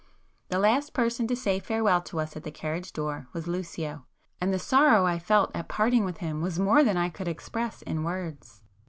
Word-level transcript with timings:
The 0.47 0.57
last 0.57 0.95
person 0.95 1.27
to 1.27 1.35
say 1.35 1.59
farewell 1.59 2.01
to 2.01 2.19
us 2.19 2.35
at 2.35 2.41
the 2.41 2.49
carriage 2.49 2.91
door 2.91 3.27
was 3.33 3.45
Lucio,—and 3.47 4.51
the 4.51 4.57
sorrow 4.57 5.05
I 5.05 5.19
felt 5.19 5.55
at 5.55 5.67
parting 5.67 6.05
with 6.05 6.17
him 6.17 6.41
was 6.41 6.57
more 6.57 6.83
than 6.83 6.97
I 6.97 7.07
could 7.09 7.27
express 7.27 7.83
in 7.83 8.03
words. 8.03 8.63